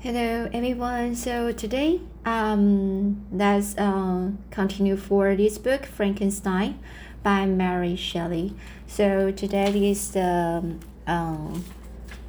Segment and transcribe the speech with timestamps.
[0.00, 1.16] Hello everyone.
[1.16, 6.78] So today, um, let's uh, continue for this book, Frankenstein,
[7.24, 8.54] by Mary Shelley.
[8.86, 10.76] So today is the
[11.08, 11.64] um,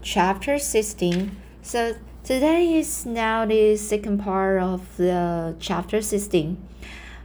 [0.01, 1.37] chapter sixteen.
[1.61, 6.57] So today is now the second part of the chapter sixteen.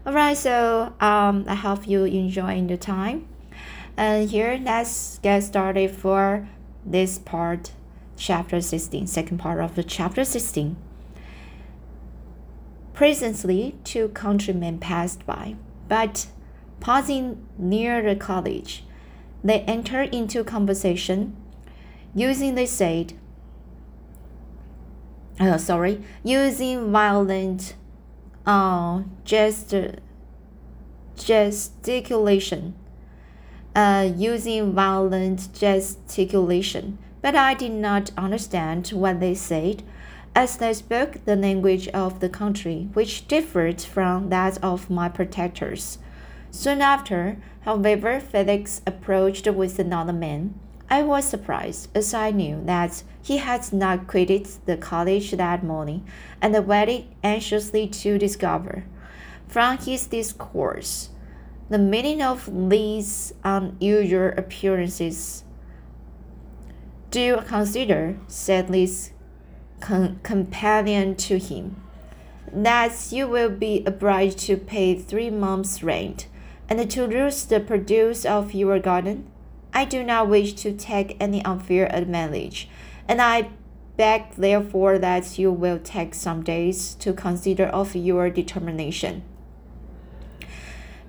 [0.07, 0.37] Alright.
[0.37, 3.27] So um, I hope you enjoying the time.
[3.97, 6.47] And here, let's get started for
[6.85, 7.73] this part
[8.17, 10.77] chapter 16, second part of the chapter 16.
[12.93, 15.57] Presently, two countrymen passed by,
[15.89, 16.27] but
[16.81, 18.85] pausing near the cottage,
[19.43, 21.37] they entered into conversation.
[22.15, 23.15] Using, they said,
[25.41, 27.75] uh, sorry, using violent
[28.47, 29.75] uh, gest
[31.17, 32.75] gesticulation,
[33.75, 39.83] uh, using violent gesticulation but I did not understand what they said,
[40.35, 45.97] as they spoke the language of the country, which differed from that of my protectors.
[46.51, 50.53] Soon after, however, Felix approached with another man.
[50.91, 56.07] I was surprised, as I knew that he had not quitted the cottage that morning,
[56.43, 58.85] and waited anxiously to discover,
[59.49, 61.09] from his discourse,
[61.71, 65.44] the meaning of these unusual appearances
[67.15, 68.67] do consider, said
[69.79, 71.81] com companion to him,
[72.53, 76.27] that you will be obliged to pay three months' rent,
[76.69, 79.31] and to lose the produce of your garden?
[79.73, 82.69] I do not wish to take any unfair advantage,
[83.07, 83.51] and I
[83.97, 89.23] beg therefore that you will take some days to consider of your determination.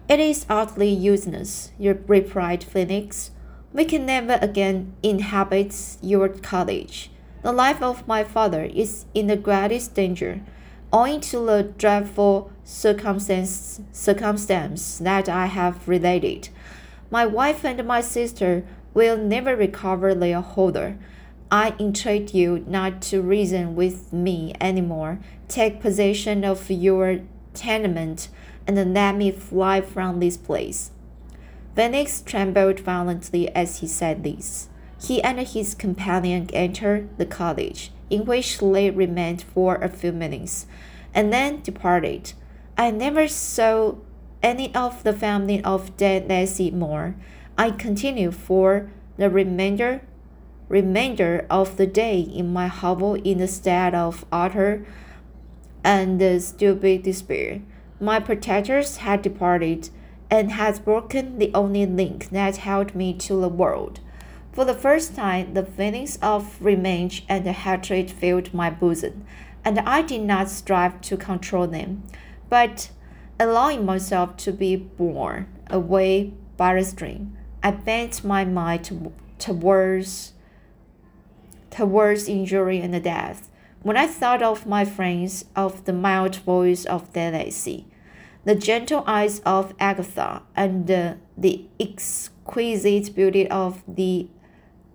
[0.07, 3.31] It is utterly useless, replied Felix.
[3.75, 7.11] We can never again inhabit your cottage.
[7.41, 10.39] The life of my father is in the greatest danger,
[10.93, 16.47] owing to the dreadful circumstance, circumstance that I have related.
[17.11, 18.63] My wife and my sister
[18.93, 20.97] will never recover their holder.
[21.51, 25.19] I entreat you not to reason with me any more.
[25.49, 27.19] Take possession of your
[27.53, 28.29] tenement
[28.65, 30.91] and let me fly from this place.
[31.75, 34.69] Felix trembled violently as he said this.
[35.01, 40.67] He and his companion entered the cottage, in which they remained for a few minutes,
[41.13, 42.33] and then departed.
[42.77, 43.95] I never saw
[44.41, 47.15] any of the family of De Lacey more.
[47.57, 50.01] I continued for the remainder
[50.67, 54.85] remainder of the day in my hovel in a state of utter
[55.83, 57.61] and stupid despair.
[57.99, 59.89] My protectors had departed
[60.29, 63.99] and has broken the only link that held me to the world.
[64.53, 69.25] For the first time, the feelings of revenge and hatred filled my bosom,
[69.63, 72.03] and I did not strive to control them,
[72.49, 72.89] but
[73.39, 80.33] allowing myself to be borne away by the stream, I bent my mind to, towards
[81.69, 83.49] towards injury and death.
[83.81, 87.85] When I thought of my friends, of the mild voice of De Lacey,
[88.45, 94.27] the gentle eyes of Agatha, and uh, the exquisite beauty of the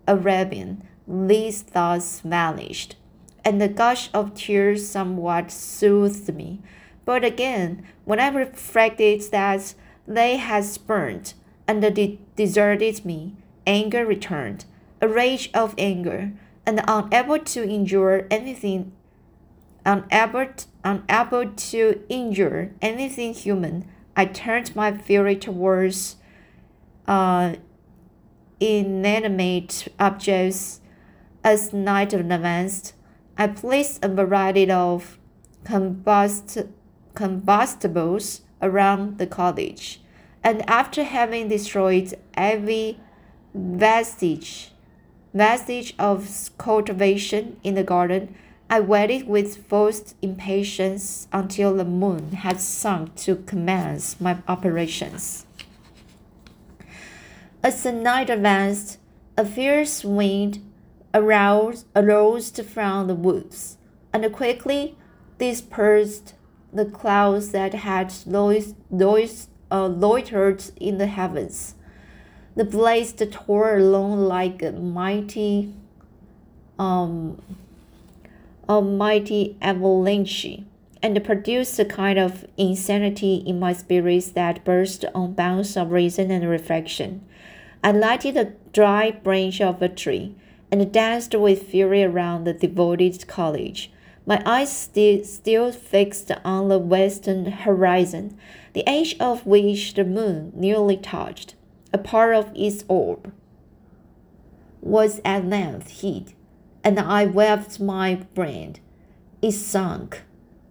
[0.07, 2.97] Arabian, these thoughts vanished,
[3.45, 6.61] and the gush of tears somewhat soothed me.
[7.05, 9.75] But again, when I reflected that
[10.07, 11.35] they had spurned
[11.67, 13.35] and de deserted me,
[13.67, 14.65] anger returned,
[15.01, 16.33] a rage of anger,
[16.65, 18.93] and unable to endure anything
[19.85, 20.47] Unable,
[20.85, 26.17] unable to injure anything human, I turned my fury towards
[27.07, 27.55] uh,
[28.59, 30.81] inanimate objects.
[31.43, 32.93] As night advanced,
[33.39, 35.19] I placed a variety of
[35.65, 36.69] combust
[37.15, 40.03] combustibles around the cottage,
[40.45, 43.01] and after having destroyed every
[43.55, 44.73] vestige
[45.33, 48.35] vestige of cultivation in the garden,
[48.73, 55.45] I waited with forced impatience until the moon had sunk to commence my operations.
[57.65, 58.99] As the night advanced,
[59.37, 60.61] a fierce wind
[61.13, 63.77] aroused, arose from the woods,
[64.13, 64.97] and quickly
[65.39, 66.35] dispersed
[66.73, 68.15] the clouds that had
[69.73, 71.75] uh, loitered in the heavens.
[72.55, 75.75] The blaze tore along like a mighty
[76.79, 77.43] um,
[78.71, 80.47] a mighty avalanche
[81.03, 86.31] and produced a kind of insanity in my spirits that burst on bounds of reason
[86.31, 87.21] and reflection.
[87.83, 90.37] I lighted a dry branch of a tree
[90.71, 93.91] and danced with fury around the devoted college.
[94.25, 98.39] my eyes sti- still fixed on the western horizon,
[98.75, 101.57] the edge of which the moon nearly touched.
[101.93, 103.33] A part of its orb
[104.81, 106.35] was at length hid,
[106.83, 108.81] and I waved my brand.
[109.43, 110.23] It sunk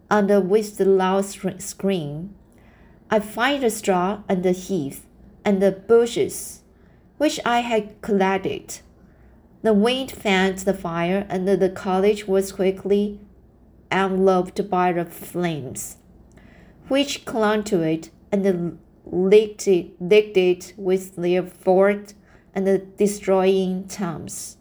[0.09, 2.35] under which the loud scream.
[3.11, 5.05] I find the straw and the heath
[5.43, 6.63] and the bushes
[7.17, 8.79] which I had collected.
[9.61, 13.19] The wind fanned the fire, and the cottage was quickly
[13.91, 15.97] enveloped by the flames,
[16.87, 22.13] which clung to it and licked it, licked it with their forked
[22.55, 24.55] and destroying tongues.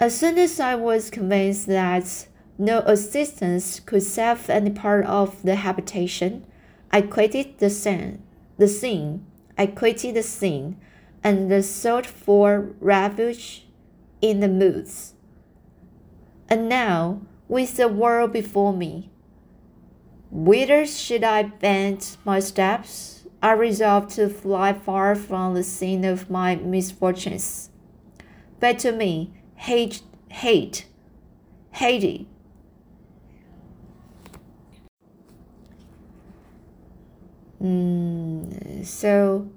[0.00, 2.26] As soon as I was convinced that
[2.56, 6.46] no assistance could save any part of the habitation,
[6.90, 8.22] I quitted the scene.
[8.56, 9.26] The scene.
[9.58, 10.78] I quitted the scene,
[11.22, 13.66] and sought for refuge
[14.22, 15.12] in the woods.
[16.48, 19.10] And now, with the world before me,
[20.30, 23.26] whither should I bend my steps?
[23.42, 27.68] I resolved to fly far from the scene of my misfortunes.
[28.60, 30.86] But to me, hate, hate,
[31.72, 32.26] Haiti.
[37.62, 39.50] Mm, so,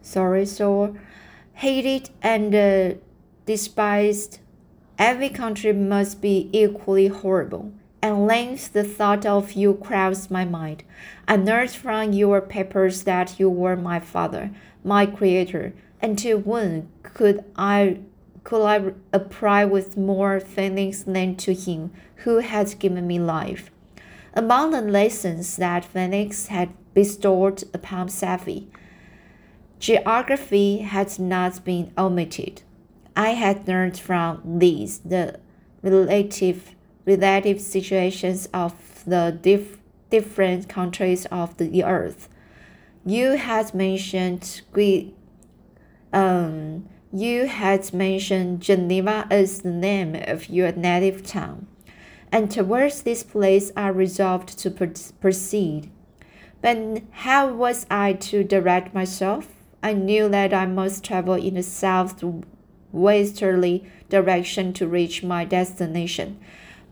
[0.00, 0.94] sorry, so
[1.54, 2.94] hated and uh,
[3.46, 4.38] despised.
[4.96, 7.72] Every country must be equally horrible.
[8.00, 10.84] At length, the thought of you crowds my mind.
[11.26, 14.50] I learned from your papers that you were my father,
[14.84, 15.72] my creator,
[16.02, 17.98] to when could I
[18.42, 23.70] could I apply with more feelings than to him who had given me life?
[24.34, 28.66] Among the lessons that Felix had bestowed upon Safie,
[29.78, 32.62] geography had not been omitted.
[33.16, 35.40] I had learned from these the
[35.82, 36.74] relative
[37.06, 39.78] relative situations of the dif-
[40.10, 42.28] different countries of the earth.
[43.04, 44.62] You had mentioned
[46.12, 51.66] um, you had mentioned Geneva as the name of your native town,
[52.30, 55.90] and towards this place I resolved to proceed.
[56.62, 59.48] But how was I to direct myself?
[59.82, 66.38] I knew that I must travel in the southwesterly direction to reach my destination,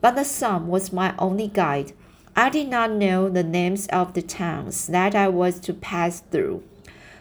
[0.01, 1.93] but the sun was my only guide.
[2.35, 6.63] I did not know the names of the towns that I was to pass through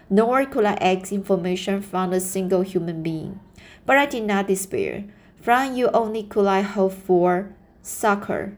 [0.09, 3.39] nor could I ask information from a single human being.
[3.85, 5.05] But I did not despair.
[5.41, 8.57] From you only could I hope for succor.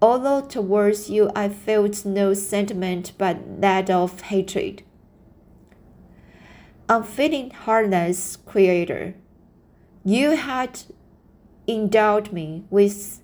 [0.00, 4.82] Although towards you I felt no sentiment but that of hatred.
[6.88, 9.14] Unfitting heartless creator,
[10.04, 10.82] you had
[11.68, 13.22] endowed me with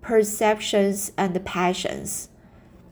[0.00, 2.30] perceptions and passions,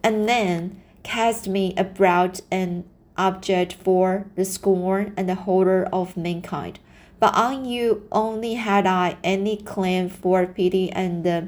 [0.03, 2.85] and then cast me abroad and
[3.17, 6.79] object for the scorn and the horror of mankind.
[7.21, 11.43] But on you only had I any claim for pity and uh,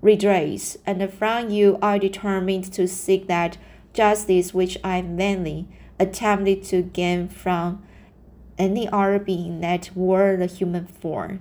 [0.00, 3.58] redress, and from you I determined to seek that
[3.92, 5.68] justice which I vainly
[5.98, 7.84] attempted to gain from
[8.58, 11.40] any other being that wore the human form.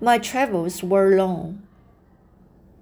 [0.00, 1.62] My travels were long,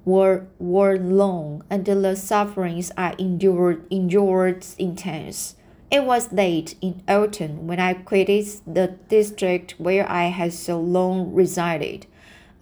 [0.04, 5.56] were, were long, and the sufferings I endured, endured intense.
[5.90, 11.32] It was late in autumn when I quitted the district where I had so long
[11.32, 12.06] resided.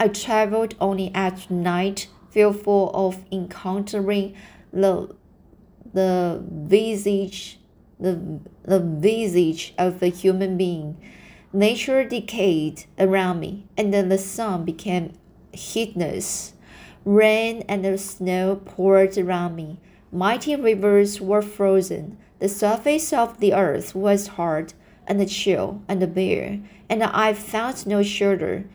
[0.00, 4.34] I traveled only at night, fearful of encountering
[4.72, 5.14] the
[5.94, 7.58] the visage
[8.00, 10.96] the, the visage of a human being.
[11.52, 15.14] Nature decayed around me, and then the sun became
[15.52, 16.54] heedless.
[17.08, 19.80] Rain and snow poured around me.
[20.12, 22.18] Mighty rivers were frozen.
[22.38, 24.74] The surface of the earth was hard
[25.06, 28.66] and chill and bare, and I found no shelter.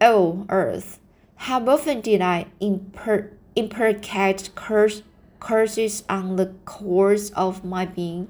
[0.00, 1.00] Oh, earth,
[1.34, 5.02] how often did I imper- imprecate curse-
[5.40, 8.28] curses on the course of my being?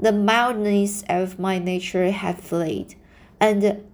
[0.00, 2.96] The mildness of my nature had fled,
[3.38, 3.84] and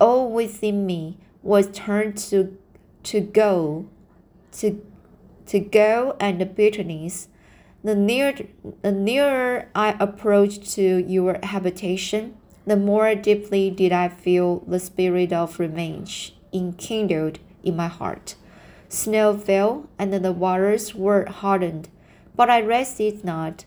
[0.00, 2.58] all within me was turned to,
[3.04, 3.86] to go
[4.58, 4.84] to,
[5.46, 7.28] to go and bitterness.
[7.82, 8.34] The nearer,
[8.82, 12.36] the nearer I approached to your habitation,
[12.66, 18.34] the more deeply did I feel the spirit of revenge enkindled in my heart.
[18.88, 21.88] Snow fell, and the waters were hardened,
[22.34, 23.64] but I rested not.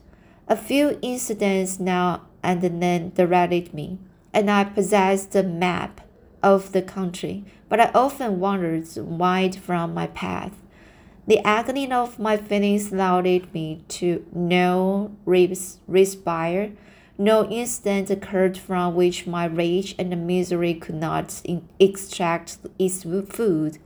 [0.48, 4.00] A few incidents now and then directed me,
[4.34, 6.02] and I possessed a map
[6.44, 10.61] of the country, but I often wandered wide from my path.
[11.28, 16.72] The agony of my feelings allowed me to no respire.
[17.18, 21.42] No instant occurred from which my rage and misery could not
[21.80, 23.78] extract its food.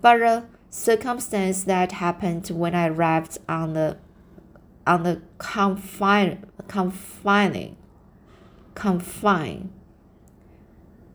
[0.00, 3.98] But a circumstance that happened when I arrived on the
[4.86, 7.76] on the confine confining
[8.74, 9.70] confine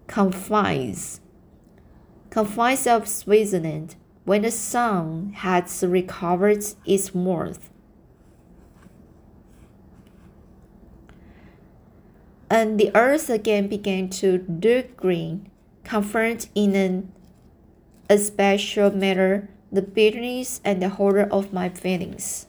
[0.07, 1.19] confines
[2.29, 7.69] confines of Switzerland when the sun had recovered its warmth.
[12.49, 15.49] And the earth again began to look green,
[15.83, 17.11] confirmed in an
[18.09, 22.47] especial manner the bitterness and the horror of my feelings.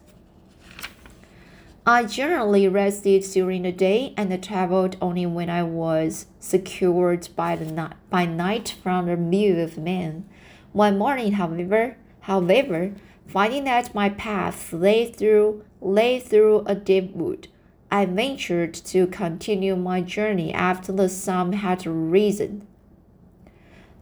[1.88, 7.64] I generally rested during the day and traveled only when I was secured by the
[7.64, 10.28] night by night from the view of men.
[10.76, 12.92] One morning, however, however,
[13.26, 17.48] finding that my path lay through lay through a deep wood,
[17.90, 22.66] I ventured to continue my journey after the sun had risen.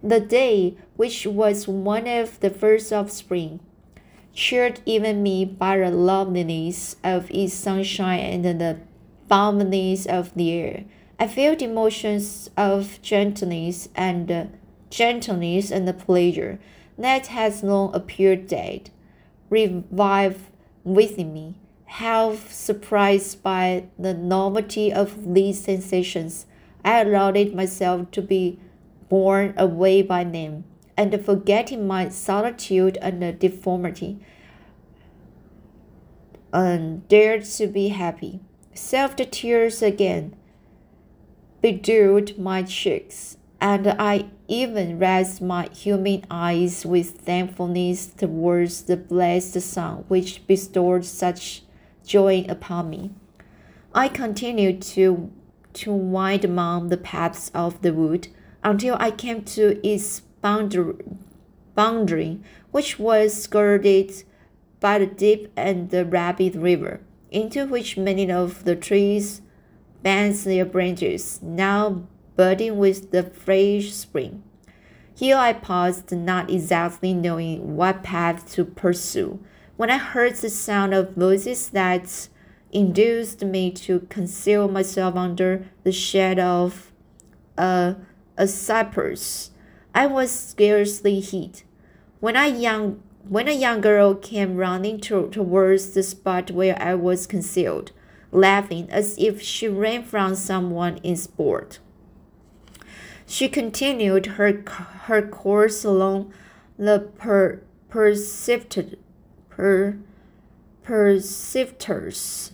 [0.02, 3.60] The day, which was one of the first of spring,
[4.32, 8.80] cheered even me by the loveliness of its sunshine and the
[9.30, 10.84] balminess of the air.
[11.20, 14.58] I felt emotions of gentleness and
[14.94, 16.58] gentleness and the pleasure
[16.96, 18.90] that has long appeared dead,
[19.50, 20.50] revive
[20.84, 21.56] within me.
[21.86, 26.46] Half surprised by the novelty of these sensations,
[26.84, 28.58] I allowed myself to be
[29.08, 30.64] borne away by them
[30.96, 34.18] and forgetting my solitude and deformity,
[36.52, 38.40] and dared to be happy.
[38.74, 40.36] Self tears again
[41.60, 49.59] bedewed my cheeks, and I even raised my human eyes with thankfulness towards the blessed
[49.62, 51.62] sun which bestowed such
[52.04, 53.12] joy upon me.
[53.94, 55.33] I continued to
[55.80, 58.28] to wind among the paths of the wood
[58.62, 60.97] until I came to its boundary,
[61.75, 62.40] boundary
[62.71, 64.25] which was skirted
[64.78, 69.40] by the deep and the rapid river, into which many of the trees
[70.02, 74.42] bent their branches, now budding with the fresh spring.
[75.14, 79.38] Here I paused, not exactly knowing what path to pursue,
[79.76, 82.28] when I heard the sound of voices that
[82.72, 86.92] induced me to conceal myself under the shade of
[87.56, 87.96] a,
[88.36, 89.50] a cypress
[89.94, 91.62] I was scarcely hit.
[92.18, 96.94] When a young when a young girl came running to, towards the spot where I
[96.94, 97.92] was concealed,
[98.32, 101.78] laughing as if she ran from someone in sport.
[103.26, 104.62] She continued her
[105.06, 106.32] her course along
[106.78, 108.96] the per, persift,
[109.48, 109.96] per,
[110.82, 112.52] persifters,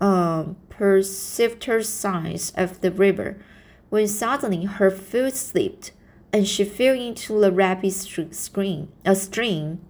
[0.00, 3.36] um, persifters signs of the river,
[3.90, 5.92] when suddenly her foot slipped
[6.32, 8.88] and she fell into the rapid stream.
[9.04, 9.80] A stream.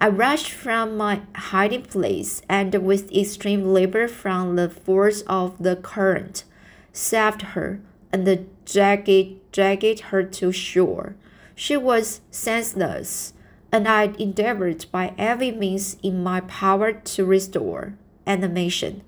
[0.00, 5.76] I rushed from my hiding place and, with extreme labor from the force of the
[5.76, 6.44] current,
[6.92, 7.80] saved her
[8.12, 11.16] and dragged, dragged her to shore.
[11.54, 13.34] She was senseless,
[13.70, 17.94] and I endeavored by every means in my power to restore
[18.26, 19.02] animation.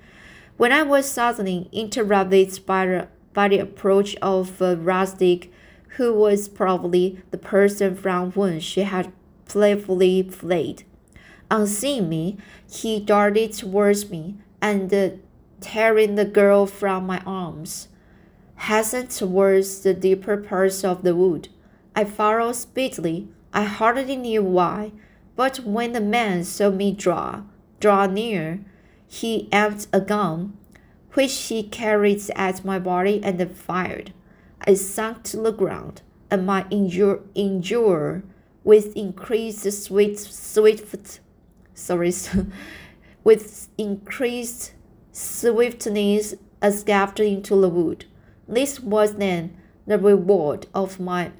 [0.56, 5.50] When I was suddenly interrupted by the, by the approach of a rustic
[5.96, 9.12] who was probably the person from whom she had
[9.46, 10.84] playfully fled.
[11.50, 12.38] On seeing me,
[12.70, 15.10] he darted towards me and, uh,
[15.60, 17.88] tearing the girl from my arms,
[18.62, 21.48] hastened towards the deeper parts of the wood.
[21.96, 23.26] I followed speedily.
[23.52, 24.92] I hardly knew why,
[25.34, 27.42] but when the man saw me draw,
[27.80, 28.60] draw near,
[29.08, 30.56] he aimed a gun,
[31.14, 34.12] which he carried at my body and fired.
[34.64, 38.22] I sunk to the ground, and my injure, injurer,
[38.62, 41.18] with increased sweet, swift,
[41.74, 42.12] sorry,
[43.24, 44.74] with increased
[45.10, 48.06] swiftness, escaped into the wood.
[48.48, 49.56] This was then
[49.86, 51.32] the reward of my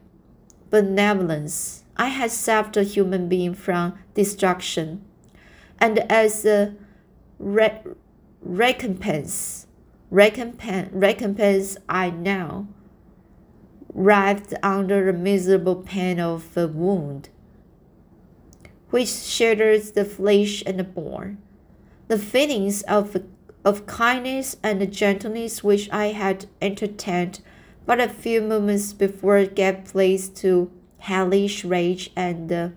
[0.71, 1.85] benevolence.
[1.97, 5.05] I had saved a human being from destruction,
[5.79, 6.75] and as a
[7.39, 7.83] re-
[8.41, 9.67] recompense,
[10.11, 12.69] recompense, recompense, I now
[13.93, 17.29] writhed under the miserable pain of a wound,
[18.91, 21.39] which shatters the flesh and the bone.
[22.09, 23.17] The feelings of,
[23.65, 27.41] of kindness and gentleness which I had entertained
[27.85, 32.69] but a few moments before gave place to hellish rage and, uh,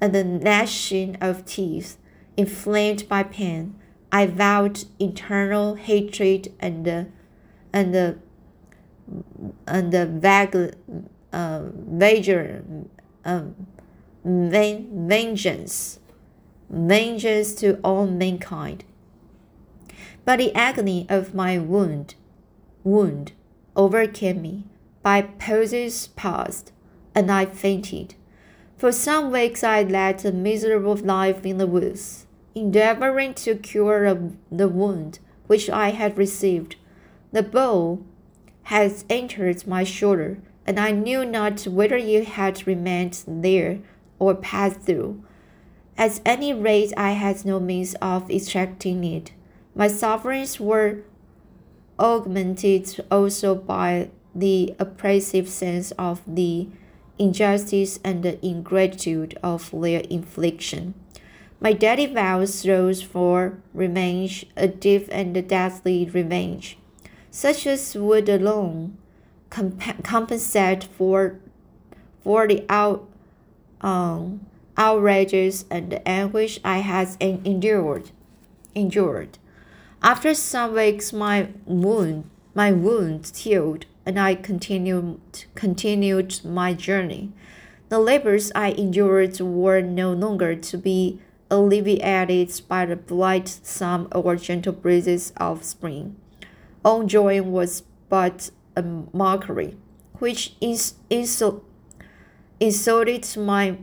[0.00, 1.98] and the gnashing of teeth,
[2.36, 3.74] inflamed by pain,
[4.12, 7.04] I vowed eternal hatred and uh,
[7.72, 8.12] and uh,
[9.66, 10.76] and the vague
[11.32, 12.62] uh, vager,
[13.24, 13.54] um,
[14.22, 15.98] vengeance,
[16.68, 18.84] vengeance to all mankind.
[20.24, 22.14] But the agony of my wound,
[22.84, 23.32] wound,
[23.74, 24.64] overcame me.
[25.02, 26.70] By pauses passed,
[27.12, 28.14] and I fainted.
[28.76, 34.16] For some weeks I led a miserable life in the woods, endeavoring to cure
[34.50, 36.76] the wound which I had received.
[37.32, 38.04] The ball
[38.64, 43.80] had entered my shoulder, and I knew not whether it had remained there
[44.20, 45.22] or passed through.
[45.98, 49.32] At any rate, I had no means of extracting it.
[49.74, 50.98] My sufferings were
[51.98, 56.68] augmented also by the oppressive sense of the
[57.18, 60.94] injustice and the ingratitude of their infliction.
[61.60, 66.76] My daddy vows rose for revenge, a deep and deadly revenge,
[67.30, 68.98] such as would alone
[69.48, 71.38] comp- compensate for
[72.24, 73.08] for the out,
[73.80, 78.10] um, outrages and anguish I had endured.
[78.74, 79.38] Endured.
[80.02, 85.20] After some weeks, my wound, my wound healed, and I continued
[85.54, 87.32] continued my journey.
[87.88, 94.72] The labors I endured were no longer to be alleviated by the blithesome or gentle
[94.72, 96.16] breezes of spring.
[96.84, 99.76] All joy was but a mockery,
[100.18, 100.94] which ins-
[102.58, 103.76] insulted my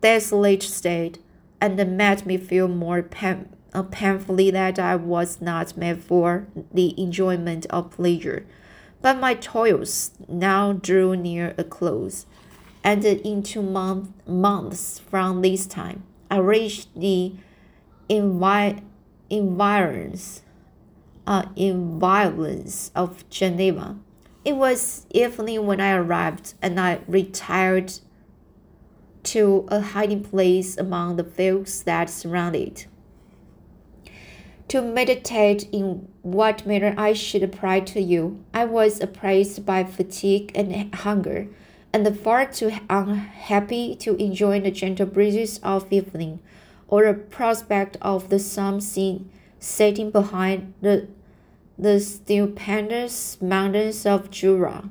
[0.00, 1.18] desolate state
[1.60, 7.00] and made me feel more pain, uh, painfully that I was not made for the
[7.00, 8.46] enjoyment of pleasure.
[9.00, 12.26] But my toils now drew near a close,
[12.84, 17.34] and in two month, months from this time, I reached the
[18.08, 18.82] envi-
[19.28, 20.42] environs,
[21.26, 23.96] uh, environs of Geneva.
[24.44, 27.92] It was evening when I arrived, and I retired
[29.24, 32.86] to a hiding place among the fields that surrounded it.
[34.72, 40.50] To meditate in what manner I should apply to you, I was oppressed by fatigue
[40.54, 41.48] and hunger,
[41.92, 46.40] and far too unhappy to enjoy the gentle breezes of evening,
[46.88, 48.80] or the prospect of the sun
[49.60, 51.08] setting behind the
[51.78, 54.88] the stupendous mountains of Jura.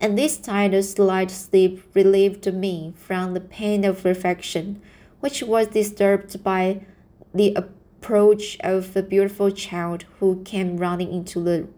[0.00, 4.80] And this time slight sleep relieved me from the pain of reflection,
[5.20, 6.86] which was disturbed by
[7.34, 7.54] the
[8.00, 11.68] approach of a beautiful child who came running into the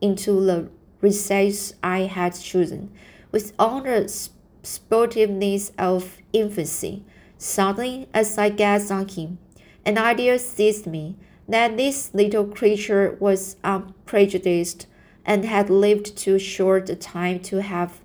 [0.00, 0.68] into the
[1.00, 2.90] recess I had chosen,
[3.30, 4.08] with all the
[4.62, 7.04] sportiveness of infancy.
[7.38, 9.38] Suddenly, as I gazed on him,
[9.84, 11.16] an idea seized me
[11.48, 14.86] that this little creature was unprejudiced
[15.24, 18.00] and had lived too short a time to have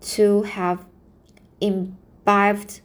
[0.00, 0.86] to have
[1.60, 2.80] imbibed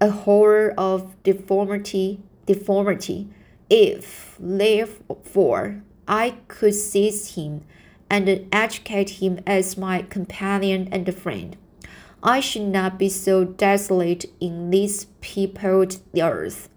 [0.00, 3.28] a horror of deformity deformity
[3.70, 7.64] if therefore I could seize him
[8.10, 11.56] and educate him as my companion and friend.
[12.22, 16.68] I should not be so desolate in this peopled earth.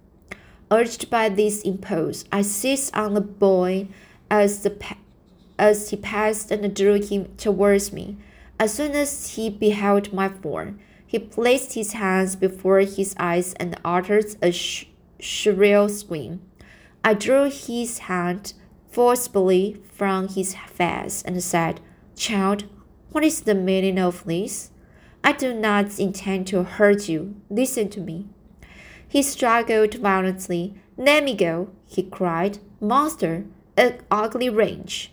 [0.71, 3.87] Urged by this impulse, I seized on the boy
[4.31, 4.75] as the
[5.59, 8.17] as he passed and drew him towards me.
[8.59, 13.79] As soon as he beheld my form, he placed his hands before his eyes and
[13.85, 14.51] uttered a
[15.19, 16.41] shrill scream.
[17.03, 18.53] I drew his hand
[18.89, 21.81] forcibly from his face and said,
[22.15, 22.65] Child,
[23.11, 24.71] what is the meaning of this?
[25.23, 27.35] I do not intend to hurt you.
[27.49, 28.27] Listen to me.
[29.07, 30.75] He struggled violently.
[30.97, 32.59] Let me go, he cried.
[32.79, 33.45] Monster,
[33.77, 35.11] an ugly wretch.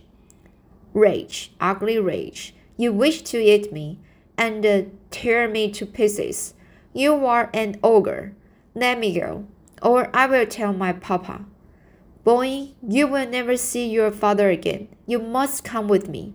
[0.95, 3.99] Rage, ugly rage, you wish to eat me
[4.37, 6.55] and uh, tear me to pieces.
[6.93, 8.35] You are an ogre.
[8.75, 9.47] Let me go,
[9.83, 11.45] or I will tell my papa.
[12.25, 14.89] Boy, you will never see your father again.
[15.07, 16.35] You must come with me.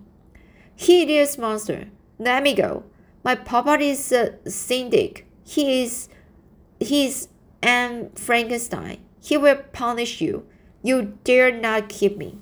[0.75, 1.88] Hideous monster,
[2.19, 2.83] let me go.
[3.23, 5.25] My papa is a syndic.
[5.43, 6.10] He is
[6.79, 7.29] he is
[7.63, 8.99] an Frankenstein.
[9.21, 10.45] He will punish you.
[10.83, 12.38] You dare not keep me.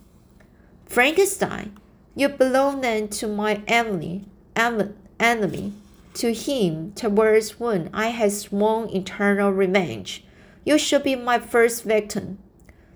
[0.85, 1.77] Frankenstein,
[2.15, 5.73] you belong then to my enemy, enemy,
[6.15, 10.24] to him towards whom I have sworn eternal revenge.
[10.65, 12.39] You should be my first victim.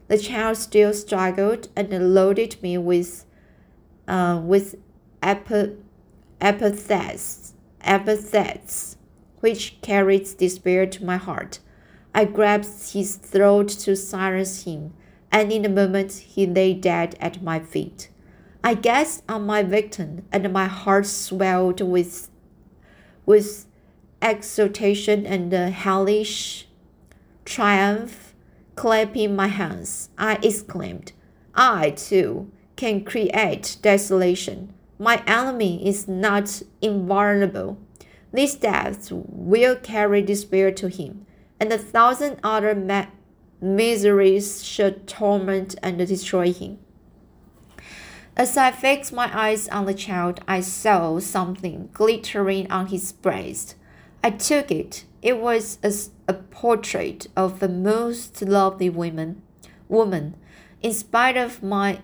[0.08, 3.26] The child still struggled and loaded me with,
[4.08, 4.76] uh, with
[5.22, 5.78] epithets,
[7.82, 8.98] epithets,
[9.42, 11.60] which carried despair to my heart.
[12.16, 14.94] I grabbed his throat to silence him,
[15.32, 18.10] and in a moment he lay dead at my feet.
[18.64, 22.32] I gazed on my victim, and my heart swelled with,
[23.28, 23.68] with
[24.24, 26.66] exultation and hellish
[27.50, 28.34] triumph.
[28.76, 31.12] Clapping my hands, I exclaimed,
[31.54, 34.74] I, too, can create desolation.
[34.98, 37.78] My enemy is not invulnerable.
[38.32, 41.26] This death will carry despair to him,
[41.60, 42.74] and a thousand other
[43.60, 46.80] miseries shall torment and destroy him.
[48.38, 53.76] As I fixed my eyes on the child, I saw something glittering on his breast.
[54.24, 55.06] I took it.
[55.22, 55.94] It was a,
[56.28, 59.42] a portrait of a most lovely woman.
[59.88, 60.36] Woman,
[60.82, 62.02] in spite of my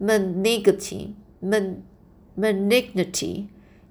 [0.00, 1.14] malignity,
[2.36, 3.48] malignity,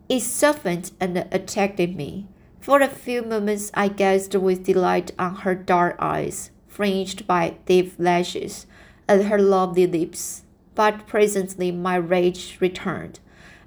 [0.09, 2.27] it softened and uh, attracted me.
[2.59, 7.93] For a few moments, I gazed with delight on her dark eyes, fringed by deep
[7.97, 8.65] lashes,
[9.07, 10.43] and her lovely lips
[10.77, 13.19] but presently my rage returned.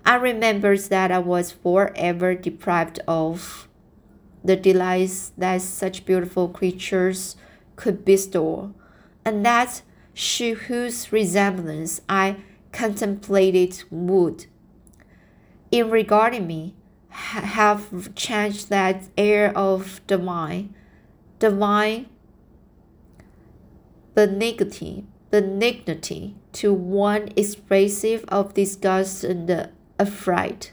[0.06, 3.68] I remembered that I was forever deprived of
[4.44, 7.36] the delights that such beautiful creatures
[7.76, 8.74] could bestow,
[9.24, 9.82] and that
[10.14, 12.36] she whose resemblance I
[12.72, 14.46] contemplated would,
[15.70, 16.74] in regarding me,
[17.10, 20.74] have changed that air of divine,
[21.38, 22.06] divine
[24.14, 30.72] benignity benignity to one expressive of disgust and affright.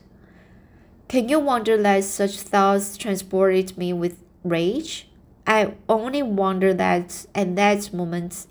[1.08, 5.08] Can you wonder that such thoughts transported me with rage?
[5.46, 8.46] I only wonder that at that moment,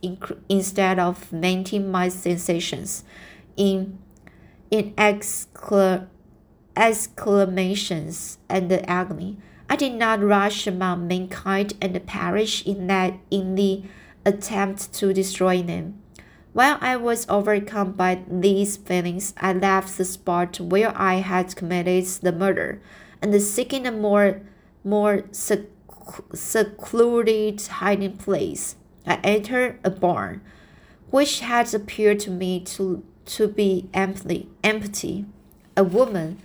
[0.48, 3.04] instead of venting my sensations
[3.58, 3.98] in,
[4.70, 6.06] in excla,
[6.74, 9.36] exclamations and agony,
[9.68, 13.82] I did not rush among mankind and perish in that in the
[14.24, 16.00] attempt to destroy them.
[16.56, 22.06] While I was overcome by these feelings, I left the spot where I had committed
[22.22, 22.80] the murder,
[23.20, 24.40] and seeking a more,
[24.82, 25.24] more
[26.32, 30.40] secluded hiding place, I entered a barn,
[31.10, 34.48] which had appeared to me to, to be empty.
[34.64, 35.26] empty.
[35.76, 36.38] A woman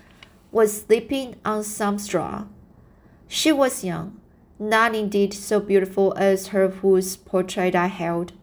[0.52, 2.48] was sleeping on some straw.
[3.30, 4.20] She was young,
[4.60, 8.34] not indeed so beautiful as her whose portrait I held,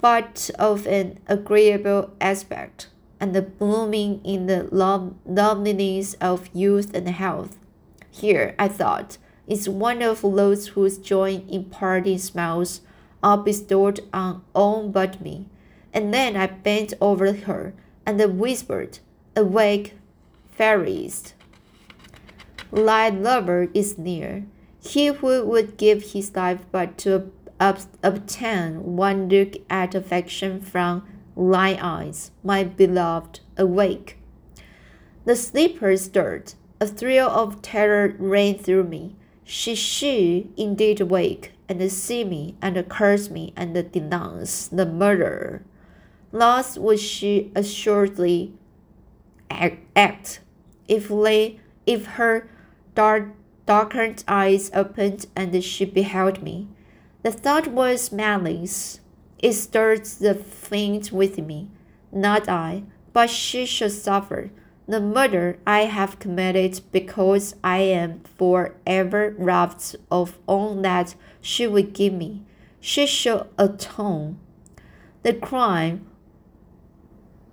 [0.00, 4.68] but of an agreeable aspect, and blooming in the
[5.26, 7.58] loveliness of youth and health.
[8.10, 12.80] Here, I thought, is one of those whose joy in parting smiles
[13.22, 15.46] are bestowed on all but me.
[15.92, 17.74] And then I bent over her
[18.06, 19.00] and whispered,
[19.36, 19.94] Awake,
[20.48, 21.34] fairest.
[22.72, 24.44] Thy lover is near
[24.82, 31.76] he who would give his life but to obtain one look at affection from thine
[31.76, 34.18] eyes, my beloved, awake.
[35.26, 36.54] The sleeper stirred.
[36.80, 39.14] A thrill of terror ran through me.
[39.44, 45.62] She should indeed wake and see me and curse me and denounce the murderer.
[46.32, 48.54] Thus would she assuredly
[49.50, 50.40] act
[50.88, 52.48] if, lay if her
[52.94, 53.28] dark
[53.66, 56.66] darkened eyes opened and she beheld me.
[57.22, 59.00] The thought was malice.
[59.38, 61.70] It stirred the faint within me.
[62.12, 64.50] Not I, but she should suffer.
[64.86, 71.66] The murder I have committed because I am for ever robbed of all that she
[71.66, 72.42] would give me.
[72.80, 74.38] She should atone.
[75.22, 76.06] The crime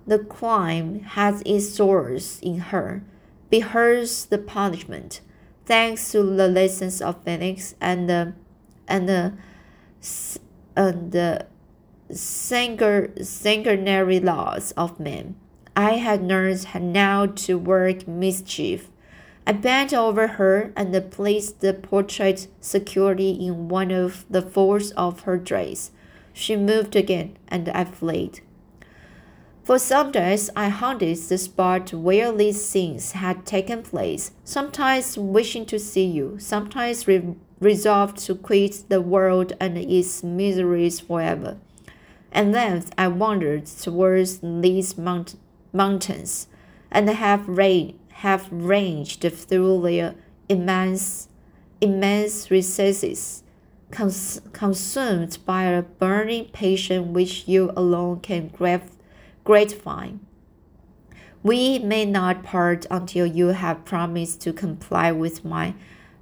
[0.08, 3.02] the crime has its source in her.
[3.50, 5.20] Be hers the punishment
[5.66, 8.32] thanks to the lessons of Felix and the
[8.88, 9.34] and the
[10.76, 11.38] and uh,
[12.08, 15.36] the sanguinary laws of men.
[15.76, 18.88] I had learned her now to work mischief.
[19.46, 25.20] I bent over her and placed the portrait securely in one of the folds of
[25.20, 25.90] her dress.
[26.32, 28.40] She moved again, and I fled.
[29.64, 35.66] For some days I haunted the spot where these scenes had taken place, sometimes wishing
[35.66, 41.56] to see you, sometimes re resolved to quit the world and its miseries forever.
[42.32, 45.36] And then I wandered towards these mount
[45.72, 46.48] mountains,
[46.90, 50.14] and have, ra have ranged through their
[50.48, 51.28] immense,
[51.80, 53.42] immense recesses,
[53.90, 58.50] cons consumed by a burning passion which you alone can
[59.44, 60.20] gratifying.
[61.42, 65.74] We may not part until you have promised to comply with my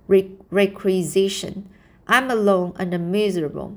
[0.08, 1.68] requisition.
[2.06, 3.76] I'm alone and miserable.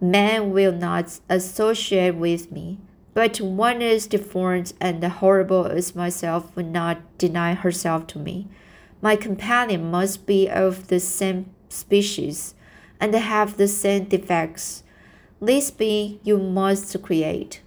[0.00, 2.78] Man will not associate with me,
[3.14, 8.48] but one as deformed and horrible as myself will not deny herself to me.
[9.00, 12.54] My companion must be of the same species
[13.00, 14.82] and have the same defects.
[15.40, 17.60] This being you must create.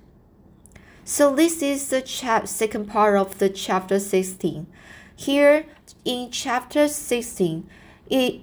[1.04, 4.68] So this is the chap second part of the chapter 16.
[5.16, 5.66] Here
[6.06, 7.70] in chapter 16,
[8.10, 8.42] it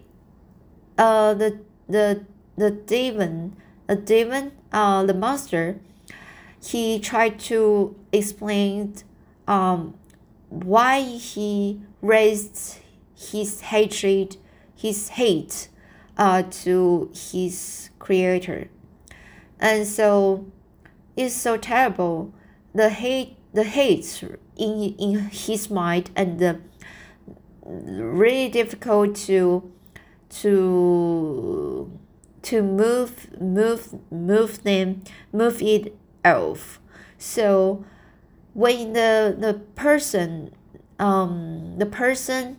[0.97, 2.25] uh the the
[2.57, 3.57] the demon
[3.89, 5.81] a demon uh the monster
[6.65, 8.95] he tried to explain
[9.49, 9.95] um
[10.49, 12.79] why he raised
[13.17, 14.37] his hatred
[14.77, 15.69] his hate
[16.17, 18.69] uh to his creator.
[19.59, 20.47] And so
[21.17, 22.33] it's so terrible.
[22.75, 24.23] The hate the hate
[24.57, 26.61] in in his mind and the
[27.65, 29.71] really difficult to
[30.29, 31.91] to
[32.43, 36.81] to move move move them move it off.
[37.19, 37.85] So
[38.53, 40.55] when the the person
[40.99, 42.59] um the person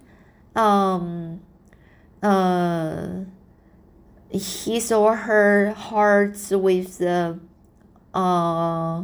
[0.56, 1.42] um
[2.24, 3.22] uh
[4.30, 7.40] his or her hearts with the
[8.14, 9.04] uh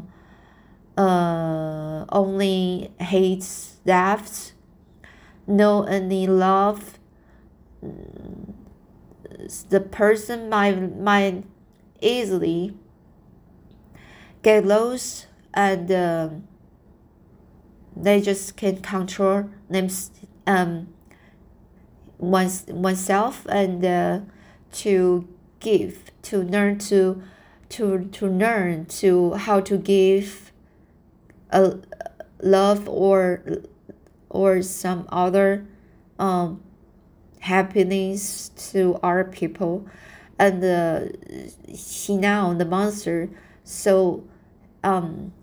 [0.97, 4.53] uh only hates death
[5.51, 6.99] no any love
[9.69, 11.43] the person might might
[12.01, 12.73] easily
[14.41, 16.29] get lost and uh,
[17.95, 19.89] they just can control them
[20.47, 20.87] um
[22.17, 24.19] one's oneself and uh,
[24.71, 25.27] to
[25.59, 27.21] give to learn to
[27.69, 30.51] to to learn to how to give
[31.49, 31.77] a
[32.41, 33.43] love or
[34.31, 35.65] or some other
[36.19, 36.61] um
[37.39, 39.85] happiness to our people.
[40.39, 41.09] And uh,
[42.09, 43.29] now the monster.
[43.63, 44.23] So
[44.83, 45.33] um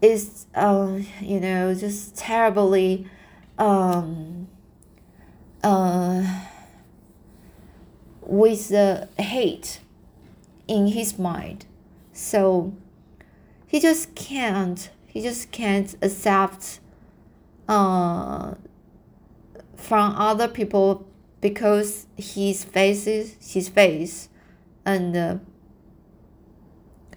[0.00, 3.06] is um you know just terribly
[3.58, 4.48] um
[5.62, 6.42] uh
[8.22, 9.80] with the hate
[10.68, 11.66] in his mind.
[12.12, 12.72] So
[13.66, 16.78] he just can't he just can't accept
[17.70, 18.54] uh
[19.76, 21.06] from other people
[21.40, 24.28] because his faces his face
[24.84, 25.36] and uh,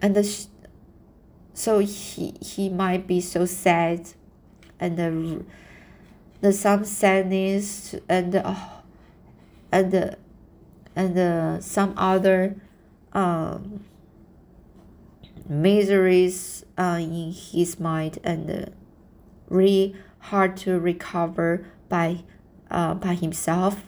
[0.01, 0.47] and the
[1.53, 4.09] so he he might be so sad
[4.79, 5.43] and the
[6.41, 8.55] the some sadness and uh,
[9.71, 10.11] and uh,
[10.95, 12.55] and uh, some other
[13.13, 13.83] um,
[15.47, 18.65] miseries uh, in his mind and uh,
[19.49, 19.95] really
[20.29, 22.23] hard to recover by
[22.71, 23.83] uh, by himself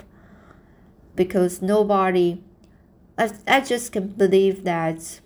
[1.15, 2.41] because nobody
[3.17, 5.21] I, I just can believe that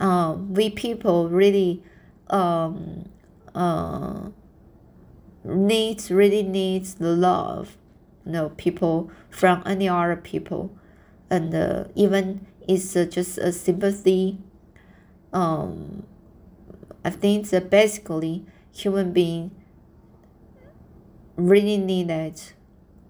[0.00, 1.82] uh, we people really
[2.30, 3.08] um,
[3.54, 4.28] uh,
[5.44, 7.76] needs really needs the love
[8.24, 10.76] you know people from any other people.
[11.30, 14.38] And uh, even it's uh, just a sympathy
[15.32, 16.04] um,
[17.04, 19.50] I think that basically human being
[21.48, 22.54] really need it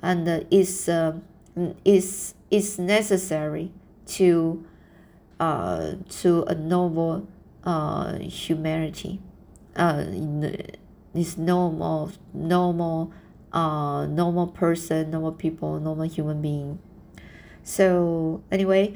[0.00, 1.14] and is uh,
[1.84, 3.70] is is necessary
[4.06, 4.64] to
[5.40, 7.26] uh, to a noble
[7.64, 9.20] uh, humanity.
[9.76, 10.04] Uh,
[11.14, 13.12] this normal normal
[13.52, 16.78] uh, normal person, normal people, normal human being.
[17.62, 18.94] So anyway,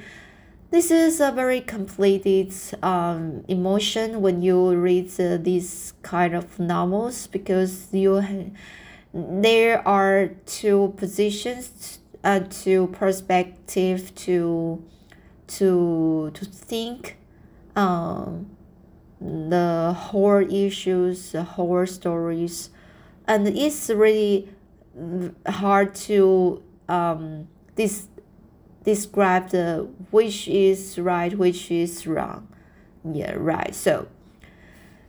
[0.71, 7.27] this is a very completed um, emotion when you read uh, these kind of novels
[7.29, 8.55] because you
[9.17, 14.85] there are two positions uh, to perspective to
[15.47, 17.17] to to think
[17.75, 18.51] um,
[19.21, 22.71] the whole issues the whole stories.
[23.27, 24.49] And it's really
[25.47, 28.09] hard to um, this
[28.85, 32.49] describe the which is right which is wrong.
[33.03, 33.75] Yeah right.
[33.75, 34.09] So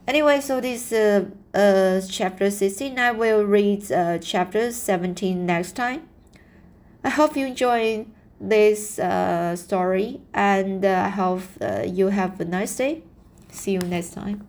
[0.08, 6.08] anyway so this uh, uh chapter 16 i will read uh, chapter 17 next time
[7.08, 8.06] I hope you enjoy
[8.39, 13.04] this uh, story and uh, I hope uh, you have a nice day.
[13.50, 14.46] See you next time.